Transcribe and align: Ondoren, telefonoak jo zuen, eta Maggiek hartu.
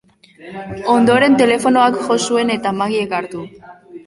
Ondoren, 0.93 1.35
telefonoak 1.41 2.01
jo 2.09 2.19
zuen, 2.29 2.53
eta 2.57 2.73
Maggiek 2.81 3.15
hartu. 3.21 3.45